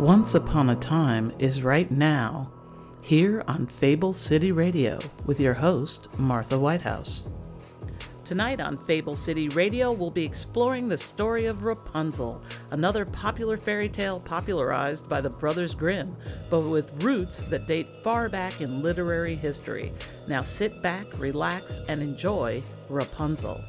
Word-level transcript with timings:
Once 0.00 0.34
Upon 0.34 0.70
a 0.70 0.76
Time 0.76 1.30
is 1.38 1.62
right 1.62 1.90
now, 1.90 2.50
here 3.02 3.44
on 3.46 3.66
Fable 3.66 4.14
City 4.14 4.50
Radio 4.50 4.98
with 5.26 5.38
your 5.38 5.52
host, 5.52 6.18
Martha 6.18 6.58
Whitehouse. 6.58 7.30
Tonight 8.24 8.60
on 8.60 8.78
Fable 8.78 9.14
City 9.14 9.50
Radio, 9.50 9.92
we'll 9.92 10.10
be 10.10 10.24
exploring 10.24 10.88
the 10.88 10.96
story 10.96 11.44
of 11.44 11.64
Rapunzel, 11.64 12.42
another 12.70 13.04
popular 13.04 13.58
fairy 13.58 13.90
tale 13.90 14.18
popularized 14.18 15.06
by 15.06 15.20
the 15.20 15.28
Brothers 15.28 15.74
Grimm, 15.74 16.16
but 16.48 16.60
with 16.60 17.04
roots 17.04 17.42
that 17.50 17.66
date 17.66 17.94
far 17.96 18.30
back 18.30 18.62
in 18.62 18.80
literary 18.80 19.36
history. 19.36 19.92
Now 20.26 20.40
sit 20.40 20.82
back, 20.82 21.18
relax, 21.18 21.78
and 21.88 22.02
enjoy 22.02 22.62
Rapunzel. 22.88 23.62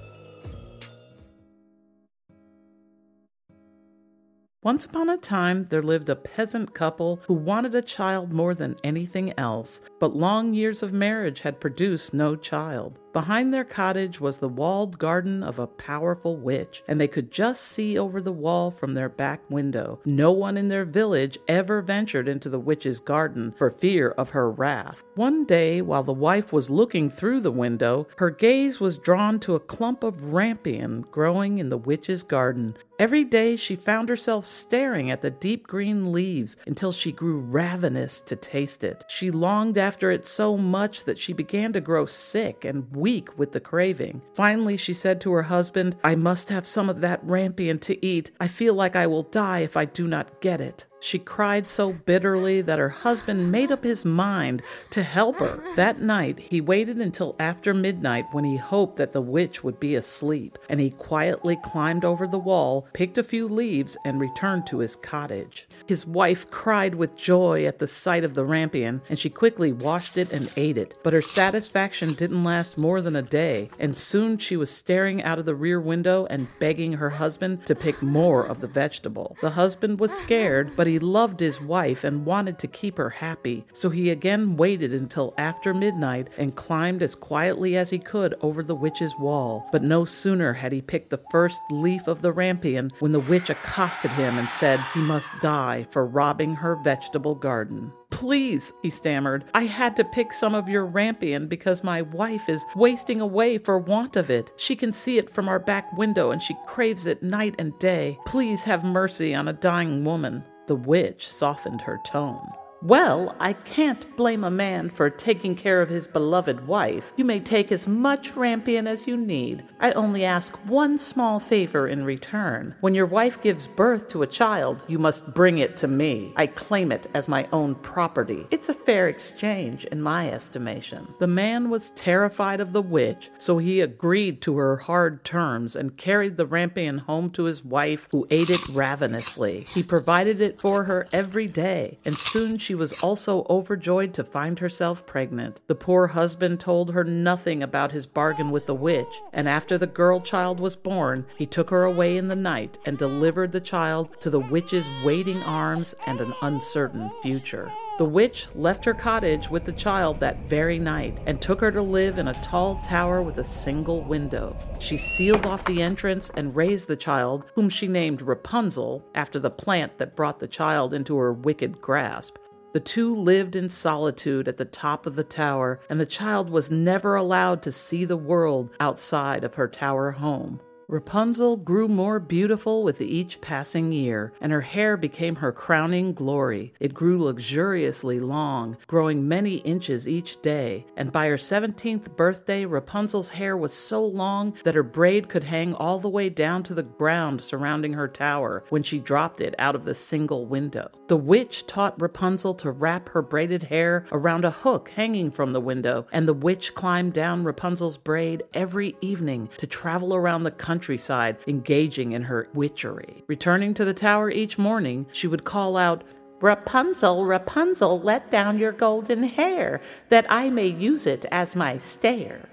Once 4.64 4.86
upon 4.86 5.10
a 5.10 5.18
time, 5.18 5.66
there 5.72 5.82
lived 5.82 6.08
a 6.08 6.16
peasant 6.16 6.72
couple 6.72 7.20
who 7.26 7.34
wanted 7.34 7.74
a 7.74 7.82
child 7.82 8.32
more 8.32 8.54
than 8.54 8.76
anything 8.84 9.34
else, 9.40 9.82
but 10.00 10.16
long 10.16 10.54
years 10.54 10.84
of 10.84 10.94
marriage 10.94 11.42
had 11.42 11.60
produced 11.60 12.14
no 12.14 12.36
child. 12.36 13.00
Behind 13.12 13.52
their 13.52 13.66
cottage 13.66 14.22
was 14.22 14.38
the 14.38 14.48
walled 14.48 15.00
garden 15.00 15.42
of 15.42 15.58
a 15.58 15.66
powerful 15.68 16.38
witch, 16.38 16.84
and 16.88 17.02
they 17.02 17.08
could 17.08 17.32
just 17.32 17.64
see 17.64 17.98
over 17.98 18.22
the 18.22 18.32
wall 18.32 18.70
from 18.70 18.94
their 18.94 19.10
back 19.10 19.42
window. 19.50 20.00
No 20.06 20.32
one 20.32 20.56
in 20.58 20.68
their 20.68 20.86
village 20.86 21.40
ever 21.48 21.82
ventured 21.82 22.30
into 22.30 22.48
the 22.48 22.60
witch's 22.60 23.00
garden 23.00 23.54
for 23.58 23.72
fear 23.72 24.12
of 24.12 24.30
her 24.30 24.50
wrath. 24.52 25.04
One 25.16 25.44
day, 25.44 25.82
while 25.82 26.04
the 26.04 26.14
wife 26.14 26.54
was 26.54 26.70
looking 26.70 27.10
through 27.10 27.42
the 27.42 27.52
window, 27.52 28.08
her 28.18 28.30
gaze 28.30 28.80
was 28.80 28.98
drawn 28.98 29.40
to 29.42 29.56
a 29.56 29.60
clump 29.60 30.04
of 30.04 30.34
rampion 30.34 31.02
growing 31.12 31.58
in 31.58 31.68
the 31.68 31.78
witch's 31.78 32.24
garden. 32.24 32.78
Every 33.02 33.24
day 33.24 33.56
she 33.56 33.76
found 33.76 34.10
herself 34.10 34.46
staring 34.46 35.10
at 35.10 35.24
the 35.24 35.32
deep 35.32 35.66
green 35.66 36.12
leaves 36.12 36.56
until 36.68 36.92
she 36.92 37.12
grew 37.12 37.40
ravenous 37.40 38.20
to 38.20 38.36
taste 38.36 38.84
it. 38.84 39.04
She 39.08 39.32
longed 39.32 39.80
after 39.80 40.12
it 40.12 40.28
so 40.28 40.56
much 40.56 41.06
that 41.06 41.18
she 41.18 41.34
began 41.34 41.74
to 41.74 41.82
grow 41.82 42.06
sick 42.06 42.64
and 42.64 42.96
weak 42.96 43.40
with 43.40 43.54
the 43.54 43.60
craving. 43.60 44.22
Finally, 44.36 44.78
she 44.78 44.94
said 44.94 45.20
to 45.22 45.32
her 45.32 45.42
husband, 45.42 45.96
I 46.04 46.14
must 46.14 46.50
have 46.50 46.68
some 46.68 46.92
of 46.92 47.02
that 47.02 47.26
rampion 47.26 47.82
to 47.82 48.06
eat. 48.06 48.30
I 48.40 48.48
feel 48.48 48.76
like 48.76 48.96
I 48.96 49.08
will 49.08 49.24
die 49.24 49.62
if 49.62 49.76
I 49.76 49.86
do 49.86 50.06
not 50.06 50.40
get 50.40 50.62
it. 50.62 50.86
She 51.04 51.18
cried 51.18 51.68
so 51.68 51.92
bitterly 51.92 52.62
that 52.62 52.78
her 52.78 52.90
husband 52.90 53.52
made 53.52 53.72
up 53.72 53.84
his 53.84 54.06
mind 54.06 54.62
to 54.92 55.02
help 55.02 55.40
her. 55.40 55.62
That 55.76 56.00
night, 56.00 56.38
he 56.38 56.62
waited 56.62 56.98
until 56.98 57.36
after 57.40 57.74
midnight 57.74 58.26
when 58.32 58.44
he 58.44 58.58
hoped 58.58 58.98
that 58.98 59.12
the 59.12 59.20
witch 59.20 59.64
would 59.64 59.80
be 59.80 59.96
asleep, 59.96 60.58
and 60.70 60.80
he 60.80 60.92
quietly 60.92 61.58
climbed 61.64 62.06
over 62.06 62.28
the 62.28 62.38
wall, 62.38 62.88
picked 62.94 63.18
a 63.18 63.24
few 63.24 63.48
leaves, 63.48 63.98
and 64.06 64.22
returned 64.22 64.68
to 64.68 64.80
his 64.80 64.96
cottage. 64.96 65.68
His 65.88 66.06
wife 66.06 66.50
cried 66.52 66.96
with 66.96 67.18
joy 67.18 67.66
at 67.66 67.80
the 67.80 67.88
sight 67.88 68.24
of 68.24 68.36
the 68.36 68.46
rampion, 68.46 69.02
and 69.10 69.18
she 69.18 69.30
quickly 69.30 69.74
washed 69.74 70.18
it 70.18 70.32
and 70.32 70.52
ate 70.56 70.78
it. 70.78 70.94
But 71.04 71.14
her 71.14 71.22
satisfaction 71.22 72.14
didn't 72.14 72.44
last 72.44 72.78
more 72.78 73.02
than 73.02 73.16
a 73.16 73.22
day, 73.24 73.72
and 73.80 73.98
soon 73.98 74.38
she 74.38 74.56
was 74.56 74.70
staring 74.70 75.24
out 75.24 75.40
of 75.40 75.46
the 75.46 75.56
rear 75.56 75.82
window 75.82 76.28
and 76.30 76.48
begging 76.60 76.94
her 76.94 77.10
husband 77.10 77.66
to 77.66 77.76
pick 77.76 78.02
more 78.04 78.46
of 78.46 78.62
the 78.62 78.68
vegetable. 78.68 79.36
The 79.42 79.50
husband 79.50 80.00
was 80.00 80.14
scared, 80.14 80.76
but 80.76 80.88
he 80.88 80.91
loved 81.00 81.40
his 81.40 81.62
wife 81.62 82.04
and 82.04 82.26
wanted 82.26 82.60
to 82.60 82.68
keep 82.68 82.98
her 82.98 83.10
happy, 83.10 83.66
so 83.74 83.90
he 83.90 84.10
again 84.10 84.56
waited 84.58 84.94
until 84.94 85.34
after 85.38 85.74
midnight 85.74 86.28
and 86.38 86.56
climbed 86.56 87.04
as 87.04 87.16
quietly 87.16 87.78
as 87.78 87.90
he 87.90 88.00
could 88.00 88.36
over 88.42 88.64
the 88.64 88.76
witch's 88.76 89.14
wall. 89.20 89.68
But 89.72 89.84
no 89.84 90.06
sooner 90.06 90.54
had 90.54 90.72
he 90.72 90.82
picked 90.82 91.10
the 91.10 91.24
first 91.32 91.62
leaf 91.70 92.08
of 92.08 92.22
the 92.22 92.34
rampion 92.34 92.92
when 93.00 93.12
the 93.12 93.20
witch 93.20 93.50
accosted 93.50 94.12
him 94.12 94.38
and 94.38 94.50
said 94.50 94.80
he 94.94 95.00
must 95.00 95.32
die 95.42 95.86
for 95.90 96.06
robbing 96.06 96.56
her 96.56 96.76
vegetable 96.76 97.36
garden. 97.36 97.92
Please, 98.12 98.72
he 98.84 98.92
stammered, 98.92 99.46
I 99.56 99.64
had 99.64 99.96
to 99.96 100.04
pick 100.04 100.32
some 100.32 100.54
of 100.54 100.70
your 100.70 100.86
rampion 100.86 101.50
because 101.50 101.84
my 101.84 102.04
wife 102.04 102.50
is 102.50 102.66
wasting 102.76 103.20
away 103.20 103.58
for 103.58 103.80
want 103.80 104.16
of 104.16 104.30
it. 104.30 104.52
She 104.58 104.76
can 104.76 104.92
see 104.92 105.18
it 105.18 105.30
from 105.30 105.50
our 105.50 105.58
back 105.58 105.92
window 105.98 106.30
and 106.30 106.40
she 106.40 106.56
craves 106.68 107.08
it 107.08 107.24
night 107.24 107.56
and 107.58 107.78
day. 107.80 108.20
Please 108.28 108.64
have 108.64 108.84
mercy 108.84 109.34
on 109.34 109.48
a 109.48 109.54
dying 109.54 110.04
woman. 110.04 110.44
The 110.68 110.76
witch 110.76 111.28
softened 111.28 111.82
her 111.82 112.00
tone. 112.06 112.48
Well, 112.84 113.36
I 113.40 113.54
can't 113.54 114.16
blame 114.18 114.44
a 114.44 114.50
man 114.50 114.90
for 114.90 115.12
taking 115.12 115.54
care 115.54 115.84
of 115.84 115.90
his 115.90 116.08
beloved 116.08 116.66
wife. 116.66 117.14
You 117.16 117.26
may 117.26 117.40
take 117.40 117.72
as 117.72 117.88
much 117.88 118.36
rampion 118.36 118.88
as 118.88 119.06
you 119.06 119.16
need. 119.16 119.64
I 119.80 119.92
only 119.92 120.26
ask 120.26 120.56
one 120.68 120.98
small 120.98 121.40
favor 121.40 121.88
in 121.88 122.06
return. 122.06 122.74
When 122.82 122.96
your 122.96 123.06
wife 123.06 123.40
gives 123.40 123.68
birth 123.68 124.10
to 124.10 124.24
a 124.24 124.28
child, 124.28 124.84
you 124.88 124.98
must 124.98 125.32
bring 125.36 125.60
it 125.60 125.78
to 125.78 125.88
me. 125.88 126.34
I 126.36 126.48
claim 126.48 126.92
it 126.92 127.06
as 127.14 127.28
my 127.28 127.48
own 127.54 127.76
property. 127.76 128.48
It's 128.50 128.70
a 128.70 128.74
fair 128.74 129.08
exchange, 129.08 129.86
in 129.86 130.02
my 130.02 130.32
estimation. 130.32 131.14
The 131.20 131.28
man 131.28 131.70
was 131.70 131.92
terrified 131.92 132.60
of 132.60 132.74
the 132.74 132.82
witch, 132.82 133.30
so 133.38 133.60
he 133.60 133.82
agreed 133.82 134.42
to 134.42 134.58
her 134.58 134.78
hard 134.78 135.24
terms 135.24 135.76
and 135.76 135.98
carried 135.98 136.36
the 136.36 136.48
rampion 136.48 136.98
home 137.02 137.30
to 137.32 137.44
his 137.44 137.64
wife, 137.64 138.08
who 138.10 138.26
ate 138.32 138.50
it 138.50 138.68
ravenously. 138.70 139.68
He 139.72 139.84
provided 139.84 140.42
it 140.42 140.60
for 140.60 140.86
her 140.86 141.08
every 141.14 141.46
day, 141.46 142.00
and 142.06 142.18
soon 142.18 142.58
she 142.58 142.71
she 142.72 142.76
was 142.76 142.94
also 143.04 143.46
overjoyed 143.50 144.14
to 144.14 144.24
find 144.24 144.60
herself 144.60 145.06
pregnant. 145.06 145.60
The 145.68 145.76
poor 145.76 146.08
husband 146.08 146.62
told 146.62 146.94
her 146.94 147.04
nothing 147.04 147.62
about 147.62 147.92
his 147.92 148.06
bargain 148.06 148.50
with 148.50 148.66
the 148.66 148.74
witch, 148.74 149.14
and 149.34 149.50
after 149.50 149.78
the 149.78 149.88
girl 149.88 150.22
child 150.22 150.62
was 150.62 150.78
born, 150.78 151.26
he 151.38 151.46
took 151.46 151.70
her 151.70 151.84
away 151.84 152.16
in 152.16 152.30
the 152.30 152.36
night 152.38 152.78
and 152.86 152.98
delivered 152.98 153.52
the 153.52 153.60
child 153.60 154.22
to 154.22 154.30
the 154.30 154.40
witch's 154.40 154.88
waiting 155.04 155.44
arms 155.44 155.96
and 156.08 156.22
an 156.22 156.34
uncertain 156.44 157.12
future. 157.22 157.70
The 157.98 158.06
witch 158.06 158.48
left 158.56 158.86
her 158.86 158.94
cottage 158.94 159.50
with 159.50 159.66
the 159.66 159.74
child 159.74 160.22
that 160.22 160.48
very 160.48 160.80
night 160.80 161.18
and 161.26 161.42
took 161.42 161.60
her 161.60 161.74
to 161.74 161.82
live 161.82 162.20
in 162.20 162.30
a 162.30 162.42
tall 162.42 162.80
tower 162.86 163.22
with 163.22 163.38
a 163.40 163.44
single 163.44 164.02
window. 164.02 164.56
She 164.80 164.98
sealed 164.98 165.46
off 165.46 165.66
the 165.66 165.82
entrance 165.82 166.32
and 166.38 166.56
raised 166.56 166.88
the 166.88 166.96
child, 166.96 167.44
whom 167.54 167.68
she 167.68 167.90
named 167.90 168.22
Rapunzel, 168.22 169.06
after 169.14 169.40
the 169.40 169.52
plant 169.52 169.98
that 169.98 170.16
brought 170.16 170.40
the 170.40 170.48
child 170.48 170.94
into 170.94 171.18
her 171.18 171.34
wicked 171.34 171.82
grasp. 171.82 172.38
The 172.74 172.80
two 172.80 173.16
lived 173.16 173.56
in 173.58 173.68
solitude 173.68 174.48
at 174.48 174.56
the 174.58 174.66
top 174.66 175.06
of 175.06 175.16
the 175.16 175.26
tower, 175.26 175.82
and 175.90 176.00
the 176.00 176.06
child 176.06 176.50
was 176.50 176.72
never 176.72 177.16
allowed 177.16 177.62
to 177.64 177.72
see 177.72 178.06
the 178.06 178.16
world 178.16 178.72
outside 178.80 179.44
of 179.44 179.56
her 179.56 179.68
tower 179.68 180.12
home. 180.12 180.62
Rapunzel 180.92 181.56
grew 181.56 181.88
more 181.88 182.20
beautiful 182.20 182.84
with 182.84 183.00
each 183.00 183.40
passing 183.40 183.94
year, 183.94 184.34
and 184.42 184.52
her 184.52 184.60
hair 184.60 184.98
became 184.98 185.38
her 185.38 185.54
crowning 185.54 186.12
glory. 186.12 186.74
It 186.82 186.94
grew 186.94 187.18
luxuriously 187.18 188.20
long, 188.20 188.76
growing 188.88 189.26
many 189.26 189.60
inches 189.60 190.06
each 190.06 190.42
day, 190.42 190.86
and 190.98 191.10
by 191.10 191.28
her 191.28 191.38
17th 191.38 192.18
birthday, 192.18 192.66
Rapunzel's 192.66 193.30
hair 193.30 193.56
was 193.56 193.72
so 193.72 194.06
long 194.06 194.54
that 194.66 194.76
her 194.76 194.84
braid 194.84 195.30
could 195.30 195.46
hang 195.46 195.74
all 195.76 195.98
the 195.98 196.10
way 196.10 196.28
down 196.28 196.62
to 196.64 196.74
the 196.74 196.84
ground 196.84 197.40
surrounding 197.40 197.94
her 197.94 198.10
tower 198.10 198.66
when 198.68 198.84
she 198.84 199.00
dropped 199.00 199.40
it 199.40 199.56
out 199.60 199.76
of 199.76 199.86
the 199.86 199.96
single 199.96 200.46
window. 200.46 200.90
The 201.08 201.16
witch 201.16 201.68
taught 201.68 202.02
Rapunzel 202.02 202.54
to 202.56 202.72
wrap 202.72 203.08
her 203.08 203.22
braided 203.22 203.64
hair 203.64 204.08
around 204.12 204.44
a 204.44 204.52
hook 204.52 204.90
hanging 204.90 205.32
from 205.32 205.54
the 205.54 205.62
window, 205.62 206.06
and 206.12 206.28
the 206.28 206.34
witch 206.34 206.76
climbed 206.76 207.14
down 207.14 207.46
Rapunzel's 207.46 207.98
braid 207.98 208.44
every 208.54 208.98
evening 209.00 209.48
to 209.56 209.66
travel 209.66 210.14
around 210.14 210.44
the 210.44 210.52
country 210.52 210.81
countryside, 210.82 211.38
engaging 211.46 212.14
in 212.14 212.24
her 212.24 212.50
witchery. 212.56 213.24
Returning 213.28 213.72
to 213.76 213.86
the 213.86 213.94
tower 213.94 214.32
each 214.32 214.58
morning, 214.58 215.06
she 215.12 215.28
would 215.28 215.44
call 215.44 215.78
out, 215.78 216.04
Rapunzel, 216.42 217.24
Rapunzel, 217.24 218.02
let 218.02 218.32
down 218.32 218.58
your 218.58 218.72
golden 218.72 219.22
hair, 219.22 219.80
that 220.10 220.26
I 220.28 220.50
may 220.50 220.66
use 220.66 221.06
it 221.06 221.24
as 221.32 221.56
my 221.56 221.78
stair. 221.78 222.50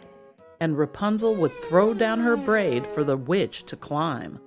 And 0.60 0.76
Rapunzel 0.76 1.36
would 1.36 1.56
throw 1.56 1.94
down 1.94 2.20
her 2.20 2.36
braid 2.36 2.86
for 2.88 3.02
the 3.02 3.16
witch 3.16 3.62
to 3.64 3.76
climb. 3.76 4.40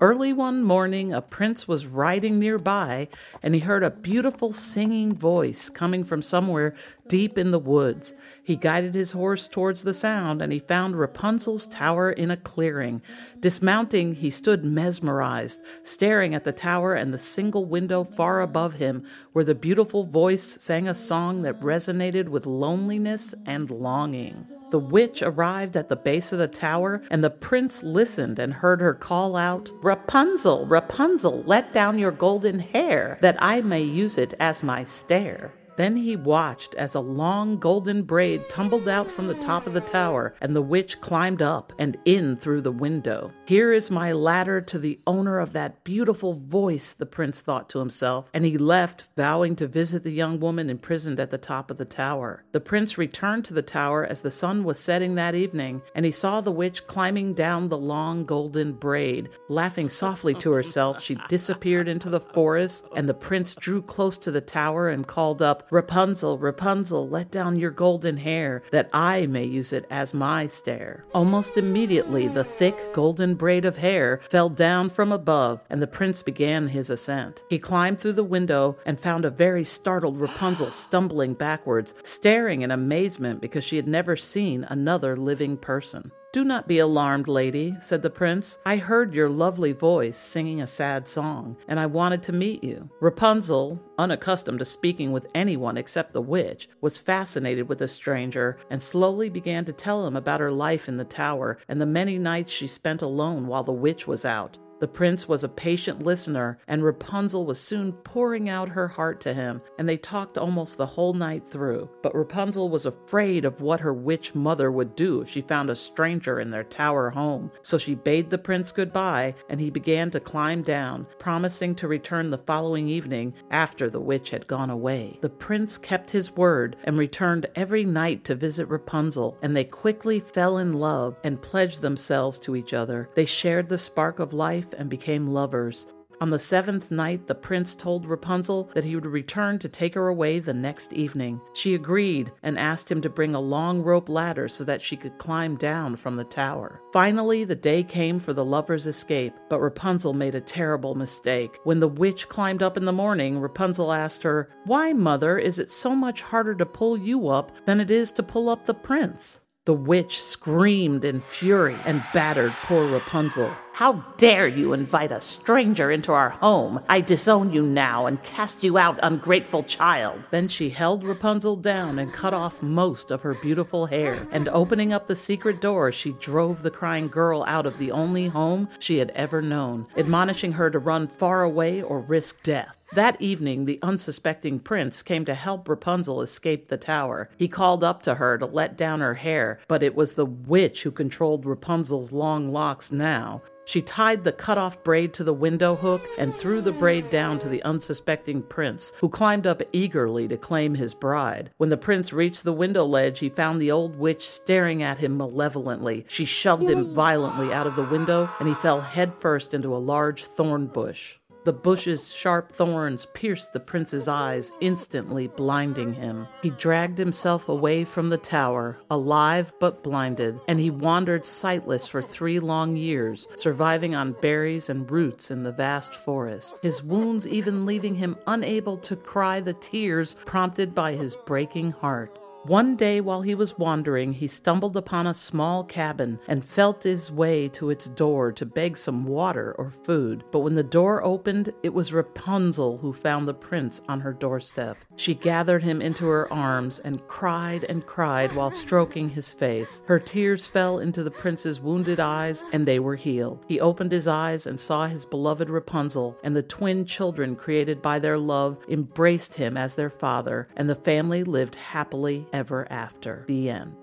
Early 0.00 0.32
one 0.32 0.62
morning, 0.62 1.12
a 1.12 1.20
prince 1.20 1.66
was 1.66 1.88
riding 1.88 2.38
nearby 2.38 3.08
and 3.42 3.52
he 3.52 3.60
heard 3.60 3.82
a 3.82 3.90
beautiful 3.90 4.52
singing 4.52 5.12
voice 5.12 5.68
coming 5.68 6.04
from 6.04 6.22
somewhere 6.22 6.76
deep 7.08 7.36
in 7.36 7.50
the 7.50 7.58
woods. 7.58 8.14
He 8.44 8.54
guided 8.54 8.94
his 8.94 9.10
horse 9.10 9.48
towards 9.48 9.82
the 9.82 9.92
sound 9.92 10.40
and 10.40 10.52
he 10.52 10.60
found 10.60 10.96
Rapunzel's 10.96 11.66
tower 11.66 12.12
in 12.12 12.30
a 12.30 12.36
clearing. 12.36 13.02
Dismounting, 13.40 14.14
he 14.14 14.30
stood 14.30 14.64
mesmerized, 14.64 15.60
staring 15.82 16.32
at 16.32 16.44
the 16.44 16.52
tower 16.52 16.94
and 16.94 17.12
the 17.12 17.18
single 17.18 17.64
window 17.64 18.04
far 18.04 18.40
above 18.40 18.74
him, 18.74 19.04
where 19.32 19.44
the 19.44 19.56
beautiful 19.56 20.04
voice 20.04 20.62
sang 20.62 20.86
a 20.86 20.94
song 20.94 21.42
that 21.42 21.60
resonated 21.60 22.28
with 22.28 22.46
loneliness 22.46 23.34
and 23.46 23.68
longing. 23.68 24.46
The 24.70 24.78
witch 24.78 25.22
arrived 25.22 25.76
at 25.76 25.88
the 25.88 25.96
base 25.96 26.32
of 26.32 26.38
the 26.38 26.48
tower, 26.48 27.02
and 27.10 27.24
the 27.24 27.30
prince 27.30 27.82
listened 27.82 28.38
and 28.38 28.52
heard 28.52 28.80
her 28.80 28.94
call 28.94 29.34
out, 29.34 29.70
Rapunzel, 29.82 30.66
Rapunzel, 30.66 31.42
let 31.46 31.72
down 31.72 31.98
your 31.98 32.10
golden 32.10 32.58
hair, 32.58 33.18
that 33.22 33.36
I 33.38 33.62
may 33.62 33.82
use 33.82 34.18
it 34.18 34.34
as 34.38 34.62
my 34.62 34.84
stair. 34.84 35.52
Then 35.78 35.94
he 35.94 36.16
watched 36.16 36.74
as 36.74 36.96
a 36.96 37.00
long 37.00 37.56
golden 37.56 38.02
braid 38.02 38.48
tumbled 38.48 38.88
out 38.88 39.08
from 39.08 39.28
the 39.28 39.34
top 39.34 39.64
of 39.68 39.74
the 39.74 39.80
tower, 39.80 40.34
and 40.40 40.54
the 40.54 40.60
witch 40.60 41.00
climbed 41.00 41.40
up 41.40 41.72
and 41.78 41.96
in 42.04 42.36
through 42.36 42.62
the 42.62 42.72
window. 42.72 43.30
Here 43.46 43.72
is 43.72 43.88
my 43.88 44.10
ladder 44.10 44.60
to 44.60 44.78
the 44.80 44.98
owner 45.06 45.38
of 45.38 45.52
that 45.52 45.84
beautiful 45.84 46.34
voice, 46.34 46.92
the 46.92 47.06
prince 47.06 47.40
thought 47.40 47.68
to 47.68 47.78
himself, 47.78 48.28
and 48.34 48.44
he 48.44 48.58
left, 48.58 49.06
vowing 49.16 49.54
to 49.54 49.68
visit 49.68 50.02
the 50.02 50.10
young 50.10 50.40
woman 50.40 50.68
imprisoned 50.68 51.20
at 51.20 51.30
the 51.30 51.38
top 51.38 51.70
of 51.70 51.78
the 51.78 51.84
tower. 51.84 52.42
The 52.50 52.58
prince 52.58 52.98
returned 52.98 53.44
to 53.44 53.54
the 53.54 53.62
tower 53.62 54.04
as 54.04 54.20
the 54.20 54.32
sun 54.32 54.64
was 54.64 54.80
setting 54.80 55.14
that 55.14 55.36
evening, 55.36 55.82
and 55.94 56.04
he 56.04 56.10
saw 56.10 56.40
the 56.40 56.50
witch 56.50 56.88
climbing 56.88 57.34
down 57.34 57.68
the 57.68 57.78
long 57.78 58.24
golden 58.24 58.72
braid. 58.72 59.28
Laughing 59.48 59.88
softly 59.88 60.34
to 60.34 60.50
herself, 60.50 61.00
she 61.00 61.16
disappeared 61.28 61.86
into 61.86 62.10
the 62.10 62.18
forest, 62.18 62.88
and 62.96 63.08
the 63.08 63.14
prince 63.14 63.54
drew 63.54 63.80
close 63.80 64.18
to 64.18 64.32
the 64.32 64.40
tower 64.40 64.88
and 64.88 65.06
called 65.06 65.40
up, 65.40 65.67
Rapunzel, 65.70 66.38
Rapunzel, 66.38 67.08
let 67.08 67.30
down 67.30 67.58
your 67.58 67.70
golden 67.70 68.16
hair, 68.16 68.62
that 68.70 68.88
I 68.92 69.26
may 69.26 69.44
use 69.44 69.72
it 69.72 69.84
as 69.90 70.14
my 70.14 70.46
stair. 70.46 71.04
Almost 71.12 71.58
immediately, 71.58 72.26
the 72.26 72.44
thick 72.44 72.94
golden 72.94 73.34
braid 73.34 73.66
of 73.66 73.76
hair 73.76 74.20
fell 74.22 74.48
down 74.48 74.88
from 74.88 75.12
above, 75.12 75.60
and 75.68 75.82
the 75.82 75.86
prince 75.86 76.22
began 76.22 76.68
his 76.68 76.88
ascent. 76.88 77.42
He 77.50 77.58
climbed 77.58 78.00
through 78.00 78.14
the 78.14 78.24
window 78.24 78.78
and 78.86 78.98
found 78.98 79.24
a 79.24 79.30
very 79.30 79.64
startled 79.64 80.18
Rapunzel 80.18 80.70
stumbling 80.70 81.34
backwards, 81.34 81.94
staring 82.02 82.62
in 82.62 82.70
amazement 82.70 83.40
because 83.42 83.64
she 83.64 83.76
had 83.76 83.88
never 83.88 84.16
seen 84.16 84.64
another 84.64 85.16
living 85.16 85.56
person. 85.58 86.12
Do 86.30 86.44
not 86.44 86.68
be 86.68 86.78
alarmed, 86.78 87.26
lady, 87.26 87.74
said 87.80 88.02
the 88.02 88.10
prince. 88.10 88.58
I 88.66 88.76
heard 88.76 89.14
your 89.14 89.30
lovely 89.30 89.72
voice 89.72 90.18
singing 90.18 90.60
a 90.60 90.66
sad 90.66 91.08
song, 91.08 91.56
and 91.68 91.80
I 91.80 91.86
wanted 91.86 92.22
to 92.24 92.34
meet 92.34 92.62
you. 92.62 92.90
Rapunzel, 93.00 93.80
unaccustomed 93.96 94.58
to 94.58 94.66
speaking 94.66 95.10
with 95.10 95.26
anyone 95.34 95.78
except 95.78 96.12
the 96.12 96.20
witch, 96.20 96.68
was 96.82 96.98
fascinated 96.98 97.66
with 97.66 97.78
the 97.78 97.88
stranger 97.88 98.58
and 98.68 98.82
slowly 98.82 99.30
began 99.30 99.64
to 99.64 99.72
tell 99.72 100.06
him 100.06 100.16
about 100.16 100.40
her 100.40 100.52
life 100.52 100.86
in 100.86 100.96
the 100.96 101.04
tower 101.04 101.56
and 101.66 101.80
the 101.80 101.86
many 101.86 102.18
nights 102.18 102.52
she 102.52 102.66
spent 102.66 103.00
alone 103.00 103.46
while 103.46 103.64
the 103.64 103.72
witch 103.72 104.06
was 104.06 104.26
out. 104.26 104.58
The 104.80 104.86
prince 104.86 105.26
was 105.26 105.42
a 105.42 105.48
patient 105.48 106.04
listener, 106.04 106.58
and 106.68 106.84
Rapunzel 106.84 107.44
was 107.44 107.58
soon 107.58 107.92
pouring 107.92 108.48
out 108.48 108.68
her 108.68 108.86
heart 108.86 109.20
to 109.22 109.34
him, 109.34 109.60
and 109.76 109.88
they 109.88 109.96
talked 109.96 110.38
almost 110.38 110.76
the 110.76 110.86
whole 110.86 111.14
night 111.14 111.44
through. 111.44 111.90
But 112.00 112.14
Rapunzel 112.14 112.68
was 112.68 112.86
afraid 112.86 113.44
of 113.44 113.60
what 113.60 113.80
her 113.80 113.92
witch 113.92 114.36
mother 114.36 114.70
would 114.70 114.94
do 114.94 115.20
if 115.20 115.28
she 115.28 115.40
found 115.40 115.68
a 115.68 115.74
stranger 115.74 116.38
in 116.38 116.50
their 116.50 116.62
tower 116.62 117.10
home, 117.10 117.50
so 117.62 117.76
she 117.76 117.96
bade 117.96 118.30
the 118.30 118.38
prince 118.38 118.70
goodbye, 118.70 119.34
and 119.48 119.60
he 119.60 119.68
began 119.70 120.12
to 120.12 120.20
climb 120.20 120.62
down, 120.62 121.08
promising 121.18 121.74
to 121.74 121.88
return 121.88 122.30
the 122.30 122.38
following 122.38 122.88
evening 122.88 123.34
after 123.50 123.90
the 123.90 124.00
witch 124.00 124.30
had 124.30 124.46
gone 124.46 124.70
away. 124.70 125.18
The 125.22 125.28
prince 125.28 125.76
kept 125.76 126.10
his 126.10 126.36
word 126.36 126.76
and 126.84 126.96
returned 126.96 127.46
every 127.56 127.84
night 127.84 128.22
to 128.24 128.36
visit 128.36 128.68
Rapunzel, 128.68 129.38
and 129.42 129.56
they 129.56 129.64
quickly 129.64 130.20
fell 130.20 130.58
in 130.58 130.74
love 130.74 131.16
and 131.24 131.42
pledged 131.42 131.82
themselves 131.82 132.38
to 132.40 132.54
each 132.54 132.74
other. 132.74 133.08
They 133.16 133.24
shared 133.24 133.68
the 133.68 133.78
spark 133.78 134.20
of 134.20 134.32
life 134.32 134.67
and 134.74 134.90
became 134.90 135.28
lovers. 135.28 135.86
On 136.20 136.30
the 136.30 136.38
seventh 136.38 136.90
night, 136.90 137.28
the 137.28 137.34
prince 137.34 137.76
told 137.76 138.04
Rapunzel 138.04 138.70
that 138.74 138.82
he 138.82 138.96
would 138.96 139.06
return 139.06 139.60
to 139.60 139.68
take 139.68 139.94
her 139.94 140.08
away 140.08 140.40
the 140.40 140.52
next 140.52 140.92
evening. 140.92 141.40
She 141.52 141.76
agreed 141.76 142.32
and 142.42 142.58
asked 142.58 142.90
him 142.90 143.00
to 143.02 143.08
bring 143.08 143.36
a 143.36 143.40
long 143.40 143.82
rope 143.82 144.08
ladder 144.08 144.48
so 144.48 144.64
that 144.64 144.82
she 144.82 144.96
could 144.96 145.16
climb 145.18 145.54
down 145.54 145.94
from 145.94 146.16
the 146.16 146.24
tower. 146.24 146.82
Finally, 146.92 147.44
the 147.44 147.54
day 147.54 147.84
came 147.84 148.18
for 148.18 148.32
the 148.32 148.44
lovers' 148.44 148.88
escape, 148.88 149.32
but 149.48 149.60
Rapunzel 149.60 150.12
made 150.12 150.34
a 150.34 150.40
terrible 150.40 150.96
mistake. 150.96 151.56
When 151.62 151.78
the 151.78 151.86
witch 151.86 152.28
climbed 152.28 152.64
up 152.64 152.76
in 152.76 152.84
the 152.84 152.92
morning, 152.92 153.38
Rapunzel 153.38 153.92
asked 153.92 154.24
her, 154.24 154.48
Why, 154.64 154.92
mother, 154.92 155.38
is 155.38 155.60
it 155.60 155.70
so 155.70 155.94
much 155.94 156.22
harder 156.22 156.56
to 156.56 156.66
pull 156.66 156.96
you 156.96 157.28
up 157.28 157.52
than 157.64 157.78
it 157.78 157.92
is 157.92 158.10
to 158.12 158.24
pull 158.24 158.48
up 158.48 158.64
the 158.64 158.74
prince? 158.74 159.38
The 159.68 159.74
witch 159.74 160.22
screamed 160.22 161.04
in 161.04 161.20
fury 161.20 161.76
and 161.84 162.02
battered 162.14 162.54
poor 162.62 162.88
Rapunzel. 162.88 163.54
How 163.74 164.02
dare 164.16 164.48
you 164.48 164.72
invite 164.72 165.12
a 165.12 165.20
stranger 165.20 165.90
into 165.90 166.10
our 166.10 166.30
home? 166.30 166.82
I 166.88 167.02
disown 167.02 167.52
you 167.52 167.60
now 167.60 168.06
and 168.06 168.22
cast 168.22 168.64
you 168.64 168.78
out, 168.78 168.98
ungrateful 169.02 169.62
child. 169.64 170.26
Then 170.30 170.48
she 170.48 170.70
held 170.70 171.04
Rapunzel 171.04 171.56
down 171.56 171.98
and 171.98 172.10
cut 172.10 172.32
off 172.32 172.62
most 172.62 173.10
of 173.10 173.20
her 173.20 173.34
beautiful 173.34 173.84
hair. 173.84 174.26
And 174.32 174.48
opening 174.48 174.94
up 174.94 175.06
the 175.06 175.14
secret 175.14 175.60
door, 175.60 175.92
she 175.92 176.12
drove 176.12 176.62
the 176.62 176.70
crying 176.70 177.08
girl 177.08 177.44
out 177.46 177.66
of 177.66 177.76
the 177.76 177.92
only 177.92 178.28
home 178.28 178.70
she 178.78 178.96
had 178.96 179.10
ever 179.10 179.42
known, 179.42 179.86
admonishing 179.98 180.52
her 180.52 180.70
to 180.70 180.78
run 180.78 181.08
far 181.08 181.42
away 181.42 181.82
or 181.82 182.00
risk 182.00 182.42
death. 182.42 182.77
That 182.94 183.20
evening, 183.20 183.66
the 183.66 183.78
unsuspecting 183.82 184.60
prince 184.60 185.02
came 185.02 185.26
to 185.26 185.34
help 185.34 185.68
Rapunzel 185.68 186.22
escape 186.22 186.68
the 186.68 186.78
tower. 186.78 187.28
He 187.36 187.46
called 187.46 187.84
up 187.84 188.02
to 188.04 188.14
her 188.14 188.38
to 188.38 188.46
let 188.46 188.78
down 188.78 189.00
her 189.00 189.14
hair, 189.14 189.58
but 189.68 189.82
it 189.82 189.94
was 189.94 190.14
the 190.14 190.24
witch 190.24 190.82
who 190.82 190.90
controlled 190.90 191.44
Rapunzel's 191.44 192.12
long 192.12 192.50
locks 192.50 192.90
now. 192.90 193.42
She 193.66 193.82
tied 193.82 194.24
the 194.24 194.32
cut 194.32 194.56
off 194.56 194.82
braid 194.82 195.12
to 195.12 195.24
the 195.24 195.34
window 195.34 195.76
hook 195.76 196.08
and 196.16 196.34
threw 196.34 196.62
the 196.62 196.72
braid 196.72 197.10
down 197.10 197.38
to 197.40 197.50
the 197.50 197.62
unsuspecting 197.64 198.40
prince, 198.40 198.94
who 198.96 199.10
climbed 199.10 199.46
up 199.46 199.62
eagerly 199.74 200.26
to 200.26 200.38
claim 200.38 200.74
his 200.74 200.94
bride. 200.94 201.50
When 201.58 201.68
the 201.68 201.76
prince 201.76 202.10
reached 202.14 202.44
the 202.44 202.54
window 202.54 202.86
ledge, 202.86 203.18
he 203.18 203.28
found 203.28 203.60
the 203.60 203.70
old 203.70 203.96
witch 203.96 204.26
staring 204.26 204.82
at 204.82 204.98
him 204.98 205.18
malevolently. 205.18 206.06
She 206.08 206.24
shoved 206.24 206.62
him 206.62 206.94
violently 206.94 207.52
out 207.52 207.66
of 207.66 207.76
the 207.76 207.82
window, 207.84 208.30
and 208.40 208.48
he 208.48 208.54
fell 208.54 208.80
headfirst 208.80 209.52
into 209.52 209.76
a 209.76 209.76
large 209.76 210.24
thorn 210.24 210.68
bush. 210.68 211.18
The 211.48 211.54
bush's 211.54 212.12
sharp 212.12 212.52
thorns 212.52 213.06
pierced 213.06 213.54
the 213.54 213.58
prince's 213.58 214.06
eyes, 214.06 214.52
instantly 214.60 215.28
blinding 215.28 215.94
him. 215.94 216.28
He 216.42 216.50
dragged 216.50 216.98
himself 216.98 217.48
away 217.48 217.84
from 217.84 218.10
the 218.10 218.18
tower, 218.18 218.76
alive 218.90 219.54
but 219.58 219.82
blinded, 219.82 220.38
and 220.46 220.60
he 220.60 220.68
wandered 220.68 221.24
sightless 221.24 221.88
for 221.88 222.02
three 222.02 222.38
long 222.38 222.76
years, 222.76 223.28
surviving 223.38 223.94
on 223.94 224.12
berries 224.20 224.68
and 224.68 224.90
roots 224.90 225.30
in 225.30 225.42
the 225.42 225.50
vast 225.50 225.94
forest, 225.94 226.54
his 226.60 226.84
wounds 226.84 227.26
even 227.26 227.64
leaving 227.64 227.94
him 227.94 228.18
unable 228.26 228.76
to 228.76 228.94
cry 228.94 229.40
the 229.40 229.54
tears 229.54 230.16
prompted 230.26 230.74
by 230.74 230.92
his 230.92 231.16
breaking 231.16 231.70
heart. 231.70 232.18
One 232.44 232.76
day 232.76 233.00
while 233.00 233.20
he 233.20 233.34
was 233.34 233.58
wandering, 233.58 234.14
he 234.14 234.26
stumbled 234.26 234.76
upon 234.76 235.06
a 235.06 235.12
small 235.12 235.64
cabin 235.64 236.18
and 236.28 236.44
felt 236.44 236.84
his 236.84 237.12
way 237.12 237.48
to 237.48 237.68
its 237.68 237.88
door 237.88 238.32
to 238.32 238.46
beg 238.46 238.76
some 238.76 239.04
water 239.04 239.54
or 239.58 239.70
food. 239.70 240.24
But 240.30 240.38
when 240.40 240.54
the 240.54 240.62
door 240.62 241.04
opened, 241.04 241.52
it 241.62 241.74
was 241.74 241.92
Rapunzel 241.92 242.78
who 242.78 242.92
found 242.92 243.26
the 243.26 243.34
prince 243.34 243.82
on 243.88 244.00
her 244.00 244.12
doorstep. 244.12 244.78
She 244.96 245.14
gathered 245.14 245.62
him 245.62 245.82
into 245.82 246.06
her 246.06 246.32
arms 246.32 246.78
and 246.78 247.06
cried 247.08 247.64
and 247.64 247.84
cried 247.84 248.34
while 248.34 248.52
stroking 248.52 249.10
his 249.10 249.30
face. 249.32 249.82
Her 249.86 249.98
tears 249.98 250.46
fell 250.46 250.78
into 250.78 251.02
the 251.02 251.10
prince's 251.10 251.60
wounded 251.60 252.00
eyes, 252.00 252.44
and 252.52 252.66
they 252.66 252.78
were 252.78 252.96
healed. 252.96 253.44
He 253.48 253.60
opened 253.60 253.92
his 253.92 254.08
eyes 254.08 254.46
and 254.46 254.58
saw 254.58 254.86
his 254.86 255.04
beloved 255.04 255.50
Rapunzel, 255.50 256.16
and 256.22 256.34
the 256.34 256.42
twin 256.42 256.86
children 256.86 257.36
created 257.36 257.82
by 257.82 257.98
their 257.98 258.16
love 258.16 258.58
embraced 258.68 259.34
him 259.34 259.56
as 259.56 259.74
their 259.74 259.90
father, 259.90 260.48
and 260.56 260.70
the 260.70 260.74
family 260.74 261.24
lived 261.24 261.56
happily 261.56 262.26
ever 262.32 262.66
after. 262.70 263.24
The 263.26 263.50
end. 263.50 263.76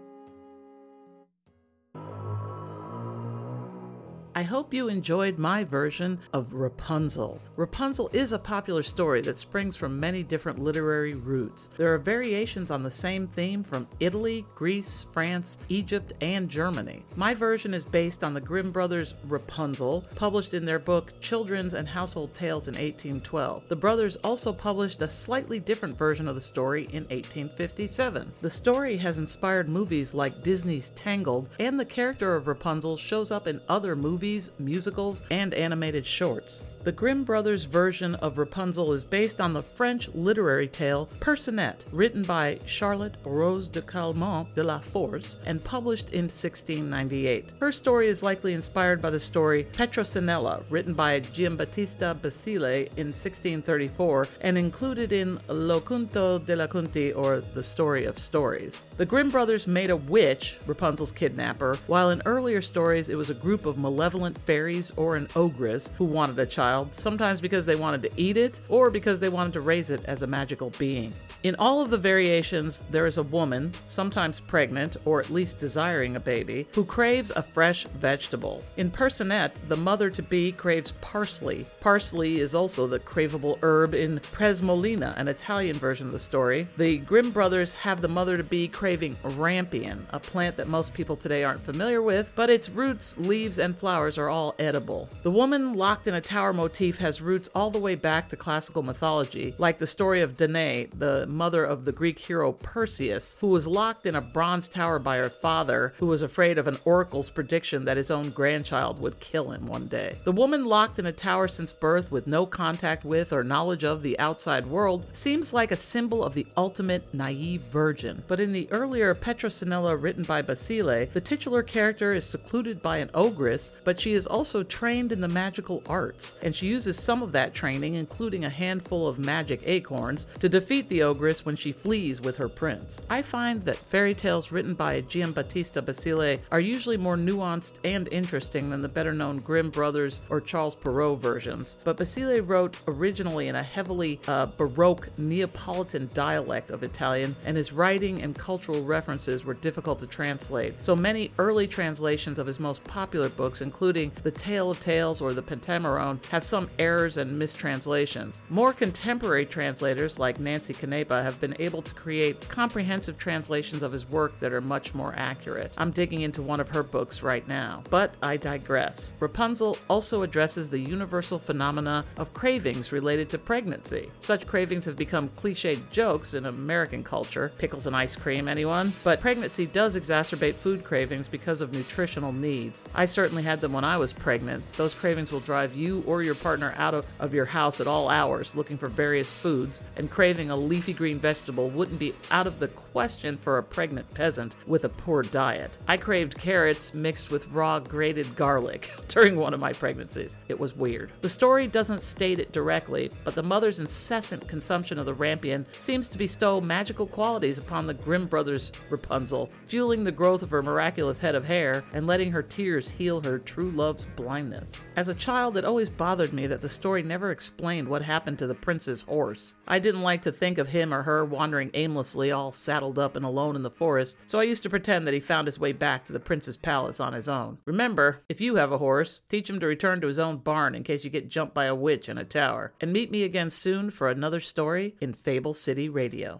I 4.37 4.43
hope 4.43 4.73
you 4.73 4.89
enjoyed 4.89 5.37
my 5.37 5.63
version 5.63 6.19
of 6.33 6.51
Rapunzel. 6.51 7.41
Rapunzel 7.55 8.09
is 8.11 8.33
a 8.33 8.37
popular 8.37 8.83
story 8.83 9.21
that 9.21 9.37
springs 9.37 9.77
from 9.77 9.97
many 9.97 10.23
different 10.23 10.59
literary 10.59 11.13
roots. 11.13 11.69
There 11.77 11.93
are 11.93 11.97
variations 11.97 12.69
on 12.69 12.83
the 12.83 12.91
same 12.91 13.27
theme 13.27 13.63
from 13.63 13.87
Italy, 14.01 14.43
Greece, 14.53 15.05
France, 15.13 15.57
Egypt, 15.69 16.11
and 16.19 16.49
Germany. 16.49 17.05
My 17.15 17.33
version 17.33 17.73
is 17.73 17.85
based 17.85 18.25
on 18.25 18.33
the 18.33 18.41
Grimm 18.41 18.73
brothers' 18.73 19.15
Rapunzel, 19.25 20.03
published 20.15 20.53
in 20.53 20.65
their 20.65 20.79
book 20.79 21.13
Children's 21.21 21.73
and 21.73 21.87
Household 21.87 22.33
Tales 22.33 22.67
in 22.67 22.73
1812. 22.73 23.69
The 23.69 23.75
brothers 23.77 24.17
also 24.17 24.51
published 24.51 25.01
a 25.01 25.07
slightly 25.07 25.61
different 25.61 25.97
version 25.97 26.27
of 26.27 26.35
the 26.35 26.41
story 26.41 26.89
in 26.91 27.03
1857. 27.03 28.33
The 28.41 28.49
story 28.49 28.97
has 28.97 29.17
inspired 29.17 29.69
movies 29.69 30.13
like 30.13 30.43
Disney's 30.43 30.89
Tangled, 30.89 31.47
and 31.57 31.79
the 31.79 31.85
character 31.85 32.35
of 32.35 32.47
Rapunzel 32.47 32.97
shows 32.97 33.31
up 33.31 33.47
in 33.47 33.61
other 33.69 33.95
movies 33.95 34.24
movies, 34.25 34.49
musicals, 34.57 35.21
and 35.29 35.53
animated 35.53 36.03
shorts. 36.03 36.63
The 36.85 36.91
Grimm 36.91 37.23
brothers' 37.23 37.63
version 37.63 38.13
of 38.13 38.37
Rapunzel 38.37 38.93
is 38.93 39.03
based 39.03 39.41
on 39.41 39.53
the 39.53 39.63
French 39.63 40.07
literary 40.09 40.67
tale 40.67 41.09
Persinette, 41.19 41.83
written 41.91 42.21
by 42.21 42.59
Charlotte 42.67 43.15
Rose 43.25 43.67
de 43.67 43.81
Caumont 43.81 44.53
de 44.53 44.63
la 44.63 44.77
Force 44.77 45.37
and 45.47 45.63
published 45.63 46.11
in 46.11 46.25
1698. 46.25 47.53
Her 47.59 47.71
story 47.71 48.07
is 48.07 48.21
likely 48.21 48.53
inspired 48.53 49.01
by 49.01 49.09
the 49.09 49.19
story 49.19 49.63
Petronilla, 49.63 50.63
written 50.69 50.93
by 50.93 51.21
Giambattista 51.21 52.21
Basile 52.21 52.85
in 52.97 53.07
1634 53.07 54.27
and 54.41 54.55
included 54.55 55.11
in 55.11 55.39
Lo 55.47 55.79
Conto 55.79 56.37
della 56.37 56.67
Conti, 56.67 57.13
or 57.13 57.41
The 57.41 57.63
Story 57.63 58.05
of 58.05 58.19
Stories. 58.19 58.85
The 58.97 59.07
Grimm 59.07 59.31
brothers 59.31 59.65
made 59.65 59.89
a 59.89 59.97
witch, 59.97 60.59
Rapunzel's 60.67 61.11
kidnapper, 61.11 61.79
while 61.87 62.11
in 62.11 62.21
earlier 62.27 62.61
stories 62.61 63.09
it 63.09 63.15
was 63.15 63.31
a 63.31 63.33
group 63.33 63.65
of 63.65 63.79
malevolent 63.79 64.37
fairies 64.37 64.91
or 64.91 65.15
an 65.15 65.27
ogress 65.35 65.91
who 65.97 66.05
wanted 66.05 66.37
a 66.37 66.45
child 66.45 66.74
child, 66.75 66.95
sometimes 66.95 67.41
because 67.41 67.65
they 67.65 67.75
wanted 67.75 68.01
to 68.03 68.11
eat 68.17 68.37
it 68.37 68.59
or 68.69 68.89
because 68.89 69.19
they 69.19 69.29
wanted 69.29 69.53
to 69.53 69.61
raise 69.61 69.89
it 69.89 70.03
as 70.05 70.21
a 70.21 70.27
magical 70.27 70.71
being. 70.77 71.13
In 71.43 71.55
all 71.59 71.81
of 71.81 71.89
the 71.89 71.97
variations, 71.97 72.83
there 72.89 73.05
is 73.05 73.17
a 73.17 73.23
woman, 73.23 73.71
sometimes 73.85 74.39
pregnant 74.39 74.97
or 75.05 75.19
at 75.19 75.29
least 75.29 75.59
desiring 75.59 76.15
a 76.15 76.19
baby, 76.19 76.67
who 76.73 76.83
craves 76.83 77.31
a 77.35 77.43
fresh 77.43 77.85
vegetable. 77.99 78.63
In 78.77 78.89
Persinette, 78.89 79.53
the 79.67 79.77
mother 79.77 80.09
to 80.09 80.23
be 80.23 80.51
craves 80.51 80.93
parsley. 81.01 81.65
Parsley 81.79 82.39
is 82.39 82.55
also 82.55 82.87
the 82.87 82.99
craveable 82.99 83.59
herb 83.61 83.93
in 83.93 84.19
Prezzemolina, 84.19 85.15
an 85.17 85.27
Italian 85.27 85.77
version 85.77 86.07
of 86.07 86.11
the 86.11 86.19
story. 86.19 86.67
The 86.77 86.97
Grimm 86.97 87.31
brothers 87.31 87.73
have 87.73 88.01
the 88.01 88.07
mother 88.07 88.37
to 88.37 88.43
be 88.43 88.67
craving 88.67 89.15
rampion, 89.23 90.05
a 90.09 90.19
plant 90.19 90.55
that 90.57 90.67
most 90.67 90.93
people 90.93 91.15
today 91.15 91.43
aren't 91.43 91.61
familiar 91.63 92.01
with, 92.01 92.33
but 92.35 92.49
its 92.49 92.69
roots, 92.69 93.17
leaves, 93.17 93.59
and 93.59 93.77
flowers 93.77 94.17
are 94.17 94.29
all 94.29 94.55
edible. 94.57 95.07
The 95.23 95.31
woman 95.31 95.73
locked 95.75 96.07
in 96.07 96.15
a 96.15 96.21
tower 96.21 96.53
motif 96.65 96.97
has 96.97 97.21
roots 97.21 97.47
all 97.53 97.69
the 97.69 97.77
way 97.77 97.93
back 97.93 98.27
to 98.27 98.35
classical 98.35 98.81
mythology, 98.81 99.53
like 99.59 99.77
the 99.77 99.85
story 99.85 100.21
of 100.21 100.35
Danae, 100.35 100.87
the 100.97 101.27
mother 101.27 101.63
of 101.63 101.85
the 101.85 101.91
Greek 101.91 102.17
hero 102.17 102.53
Perseus, 102.53 103.37
who 103.39 103.49
was 103.49 103.67
locked 103.67 104.07
in 104.07 104.15
a 104.15 104.21
bronze 104.21 104.67
tower 104.67 104.97
by 104.97 105.17
her 105.17 105.29
father, 105.29 105.93
who 105.97 106.07
was 106.07 106.23
afraid 106.23 106.57
of 106.57 106.67
an 106.67 106.79
oracle's 106.83 107.29
prediction 107.29 107.85
that 107.85 107.97
his 107.97 108.09
own 108.09 108.31
grandchild 108.31 108.99
would 108.99 109.19
kill 109.19 109.51
him 109.51 109.67
one 109.67 109.85
day. 109.85 110.15
The 110.23 110.31
woman 110.31 110.65
locked 110.65 110.97
in 110.97 111.05
a 111.05 111.11
tower 111.11 111.47
since 111.47 111.71
birth 111.71 112.11
with 112.11 112.25
no 112.25 112.47
contact 112.47 113.05
with 113.05 113.31
or 113.31 113.43
knowledge 113.43 113.83
of 113.83 114.01
the 114.01 114.17
outside 114.17 114.65
world 114.65 115.05
seems 115.11 115.53
like 115.53 115.69
a 115.69 115.77
symbol 115.77 116.23
of 116.25 116.33
the 116.33 116.47
ultimate 116.57 117.13
naive 117.13 117.61
virgin. 117.65 118.23
But 118.27 118.39
in 118.39 118.51
the 118.51 118.67
earlier 118.71 119.13
Petronilla 119.13 120.01
written 120.01 120.23
by 120.23 120.41
Basile, 120.41 121.05
the 121.13 121.21
titular 121.21 121.61
character 121.61 122.11
is 122.13 122.25
secluded 122.25 122.81
by 122.81 122.97
an 122.97 123.11
ogress, 123.13 123.71
but 123.83 123.99
she 123.99 124.13
is 124.13 124.25
also 124.25 124.63
trained 124.63 125.11
in 125.11 125.21
the 125.21 125.27
magical 125.27 125.83
arts, 125.87 126.33
and 126.45 126.55
she 126.55 126.67
uses 126.67 126.97
some 126.97 127.23
of 127.23 127.31
that 127.31 127.53
training, 127.53 127.95
including 127.95 128.45
a 128.45 128.49
handful 128.49 129.07
of 129.07 129.17
magic 129.17 129.61
acorns, 129.65 130.27
to 130.39 130.47
defeat 130.47 130.87
the 130.87 131.01
ogress 131.01 131.43
when 131.43 131.55
she 131.55 131.71
flees 131.71 132.21
with 132.21 132.37
her 132.37 132.47
prince. 132.47 133.03
I 133.09 133.23
find 133.23 133.61
that 133.63 133.75
fairy 133.75 134.13
tales 134.13 134.51
written 134.51 134.75
by 134.75 135.01
Giambattista 135.01 135.83
Basile 135.83 136.37
are 136.51 136.59
usually 136.59 136.97
more 136.97 137.17
nuanced 137.17 137.79
and 137.83 138.07
interesting 138.11 138.69
than 138.69 138.81
the 138.81 138.87
better 138.87 139.11
known 139.11 139.37
Grimm 139.37 139.71
brothers 139.71 140.21
or 140.29 140.39
Charles 140.39 140.75
Perrault 140.75 141.19
versions, 141.19 141.77
but 141.83 141.97
Basile 141.97 142.41
wrote 142.41 142.77
originally 142.87 143.47
in 143.47 143.55
a 143.55 143.63
heavily 143.63 144.19
uh, 144.27 144.45
Baroque 144.45 145.09
Neapolitan 145.17 146.09
dialect 146.13 146.69
of 146.69 146.83
Italian, 146.83 147.35
and 147.45 147.57
his 147.57 147.73
writing 147.73 148.21
and 148.21 148.35
cultural 148.35 148.83
references 148.83 149.43
were 149.43 149.55
difficult 149.55 149.97
to 149.99 150.07
translate. 150.07 150.85
So 150.85 150.95
many 150.95 151.31
early 151.39 151.67
translations 151.67 152.37
of 152.37 152.45
his 152.45 152.59
most 152.59 152.83
popular 152.83 153.29
books, 153.29 153.61
including 153.61 154.11
The 154.21 154.29
Tale 154.29 154.69
of 154.69 154.79
Tales 154.79 155.21
or 155.21 155.33
The 155.33 155.41
Pentamerone, 155.41 156.21
have 156.35 156.43
some 156.43 156.69
errors 156.79 157.15
and 157.15 157.39
mistranslations. 157.39 158.41
More 158.49 158.73
contemporary 158.73 159.45
translators, 159.45 160.19
like 160.19 160.37
Nancy 160.37 160.73
Canepa, 160.73 161.23
have 161.23 161.39
been 161.39 161.55
able 161.59 161.81
to 161.81 161.93
create 161.93 162.49
comprehensive 162.49 163.17
translations 163.17 163.81
of 163.81 163.93
his 163.93 164.09
work 164.09 164.37
that 164.39 164.51
are 164.51 164.59
much 164.59 164.93
more 164.93 165.13
accurate. 165.15 165.73
I'm 165.77 165.91
digging 165.91 166.23
into 166.23 166.41
one 166.41 166.59
of 166.59 166.67
her 166.67 166.83
books 166.83 167.23
right 167.23 167.47
now. 167.47 167.83
But 167.89 168.15
I 168.21 168.35
digress. 168.35 169.13
Rapunzel 169.21 169.77
also 169.89 170.23
addresses 170.23 170.69
the 170.69 170.77
universal 170.77 171.39
phenomena 171.39 172.03
of 172.17 172.33
cravings 172.33 172.91
related 172.91 173.29
to 173.29 173.37
pregnancy. 173.37 174.11
Such 174.19 174.45
cravings 174.45 174.83
have 174.83 174.97
become 174.97 175.29
cliched 175.29 175.89
jokes 175.89 176.33
in 176.33 176.47
American 176.47 177.01
culture. 177.01 177.53
Pickles 177.59 177.87
and 177.87 177.95
ice 177.95 178.17
cream, 178.17 178.49
anyone? 178.49 178.91
But 179.05 179.21
pregnancy 179.21 179.67
does 179.67 179.95
exacerbate 179.95 180.55
food 180.55 180.83
cravings 180.83 181.29
because 181.29 181.61
of 181.61 181.71
nutritional 181.73 182.33
needs. 182.33 182.89
I 182.93 183.05
certainly 183.05 183.43
had 183.43 183.61
them 183.61 183.71
when 183.71 183.85
I 183.85 183.95
was 183.95 184.11
pregnant. 184.11 184.69
Those 184.73 184.93
cravings 184.93 185.31
will 185.31 185.39
drive 185.39 185.73
you 185.73 186.03
or 186.05 186.24
your 186.25 186.35
partner 186.35 186.73
out 186.77 186.93
of, 186.93 187.05
of 187.19 187.33
your 187.33 187.45
house 187.45 187.79
at 187.79 187.87
all 187.87 188.09
hours 188.09 188.55
looking 188.55 188.77
for 188.77 188.87
various 188.87 189.31
foods, 189.31 189.81
and 189.95 190.09
craving 190.09 190.49
a 190.49 190.55
leafy 190.55 190.93
green 190.93 191.19
vegetable 191.19 191.69
wouldn't 191.69 191.99
be 191.99 192.13
out 192.31 192.47
of 192.47 192.59
the 192.59 192.67
question 192.67 193.37
for 193.37 193.57
a 193.57 193.63
pregnant 193.63 194.11
peasant 194.13 194.55
with 194.67 194.85
a 194.85 194.89
poor 194.89 195.21
diet. 195.21 195.77
I 195.87 195.97
craved 195.97 196.37
carrots 196.37 196.93
mixed 196.93 197.31
with 197.31 197.51
raw 197.51 197.79
grated 197.79 198.35
garlic 198.35 198.91
during 199.07 199.35
one 199.35 199.53
of 199.53 199.59
my 199.59 199.73
pregnancies. 199.73 200.37
It 200.47 200.59
was 200.59 200.75
weird. 200.75 201.11
The 201.21 201.29
story 201.29 201.67
doesn't 201.67 202.01
state 202.01 202.39
it 202.39 202.51
directly, 202.51 203.11
but 203.23 203.35
the 203.35 203.43
mother's 203.43 203.79
incessant 203.79 204.47
consumption 204.47 204.99
of 204.99 205.05
the 205.05 205.13
rampion 205.13 205.65
seems 205.77 206.07
to 206.09 206.17
bestow 206.17 206.59
magical 206.59 207.05
qualities 207.05 207.57
upon 207.57 207.85
the 207.85 207.93
Grimm 207.93 208.25
brothers' 208.25 208.71
Rapunzel, 208.89 209.51
fueling 209.65 210.03
the 210.03 210.11
growth 210.11 210.43
of 210.43 210.51
her 210.51 210.61
miraculous 210.61 211.19
head 211.19 211.35
of 211.35 211.45
hair 211.45 211.83
and 211.93 212.07
letting 212.07 212.31
her 212.31 212.41
tears 212.41 212.89
heal 212.89 213.21
her 213.21 213.37
true 213.37 213.71
love's 213.71 214.05
blindness. 214.15 214.85
As 214.95 215.09
a 215.09 215.15
child, 215.15 215.57
it 215.57 215.65
always 215.65 215.89
bothered 216.15 216.31
me 216.31 216.47
that 216.47 216.61
the 216.61 216.69
story 216.69 217.03
never 217.03 217.29
explained 217.29 217.89
what 217.89 218.01
happened 218.01 218.39
to 218.39 218.47
the 218.47 218.55
prince's 218.55 219.01
horse. 219.01 219.55
I 219.67 219.79
didn't 219.79 220.01
like 220.01 220.21
to 220.21 220.31
think 220.31 220.57
of 220.57 220.69
him 220.69 220.93
or 220.93 221.03
her 221.03 221.25
wandering 221.25 221.71
aimlessly, 221.73 222.31
all 222.31 222.53
saddled 222.53 222.97
up 222.97 223.17
and 223.17 223.25
alone 223.25 223.57
in 223.57 223.63
the 223.63 223.69
forest, 223.69 224.17
so 224.25 224.39
I 224.39 224.43
used 224.43 224.63
to 224.63 224.69
pretend 224.69 225.05
that 225.05 225.13
he 225.13 225.19
found 225.19 225.45
his 225.45 225.59
way 225.59 225.73
back 225.73 226.05
to 226.05 226.13
the 226.13 226.19
prince's 226.21 226.55
palace 226.55 227.01
on 227.01 227.11
his 227.11 227.27
own. 227.27 227.57
Remember, 227.65 228.23
if 228.29 228.39
you 228.39 228.55
have 228.55 228.71
a 228.71 228.77
horse, 228.77 229.19
teach 229.27 229.49
him 229.49 229.59
to 229.59 229.67
return 229.67 229.99
to 229.99 230.07
his 230.07 230.17
own 230.17 230.37
barn 230.37 230.73
in 230.73 230.85
case 230.85 231.03
you 231.03 231.09
get 231.09 231.27
jumped 231.27 231.53
by 231.53 231.65
a 231.65 231.75
witch 231.75 232.07
in 232.07 232.17
a 232.17 232.23
tower. 232.23 232.71
And 232.79 232.93
meet 232.93 233.11
me 233.11 233.23
again 233.23 233.49
soon 233.49 233.89
for 233.89 234.09
another 234.09 234.39
story 234.39 234.95
in 235.01 235.11
Fable 235.11 235.53
City 235.53 235.89
Radio. 235.89 236.39